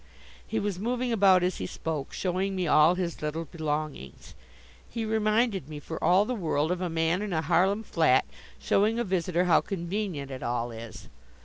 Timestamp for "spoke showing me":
1.67-2.65